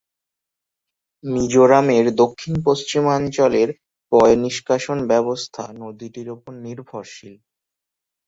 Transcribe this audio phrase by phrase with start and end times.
[1.23, 3.69] মিজোরামের দক্ষিণ-পশ্চিমাঞ্চলের
[4.11, 7.35] পয়ঃনিষ্কাশন ব্যবস্থা নদীটির উপর নির্ভরশীল।